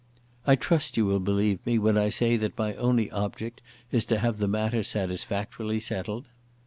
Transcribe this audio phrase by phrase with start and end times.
[0.47, 3.61] "I trust you will believe me when I say that my only object
[3.91, 6.25] is to have the matter satisfactorily settled.